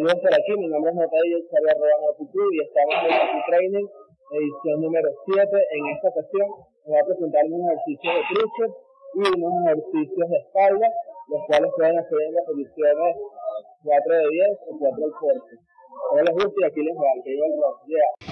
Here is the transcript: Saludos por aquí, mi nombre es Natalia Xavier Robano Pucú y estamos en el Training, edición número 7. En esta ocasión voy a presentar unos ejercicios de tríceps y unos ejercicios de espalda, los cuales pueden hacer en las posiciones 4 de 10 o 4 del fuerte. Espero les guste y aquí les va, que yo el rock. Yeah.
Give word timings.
Saludos 0.00 0.24
por 0.24 0.32
aquí, 0.32 0.56
mi 0.56 0.66
nombre 0.66 0.92
es 0.92 0.96
Natalia 0.96 1.36
Xavier 1.44 1.76
Robano 1.76 2.16
Pucú 2.16 2.40
y 2.56 2.64
estamos 2.64 3.04
en 3.04 3.12
el 3.20 3.44
Training, 3.44 3.88
edición 4.32 4.80
número 4.80 5.12
7. 5.28 5.44
En 5.44 5.82
esta 5.92 6.08
ocasión 6.08 6.48
voy 6.88 6.96
a 6.96 7.04
presentar 7.04 7.44
unos 7.44 7.68
ejercicios 7.68 8.14
de 8.16 8.22
tríceps 8.32 8.76
y 9.12 9.22
unos 9.36 9.52
ejercicios 9.60 10.24
de 10.24 10.38
espalda, 10.40 10.88
los 11.28 11.40
cuales 11.44 11.70
pueden 11.76 11.98
hacer 12.00 12.16
en 12.16 12.32
las 12.32 12.44
posiciones 12.48 13.12
4 13.84 14.16
de 14.16 14.26
10 14.40 14.72
o 14.72 14.78
4 14.80 15.04
del 15.04 15.12
fuerte. 15.20 15.52
Espero 15.60 16.24
les 16.24 16.32
guste 16.32 16.56
y 16.56 16.64
aquí 16.64 16.80
les 16.80 16.96
va, 16.96 17.12
que 17.20 17.36
yo 17.36 17.44
el 17.44 17.54
rock. 17.60 17.76
Yeah. 17.84 18.29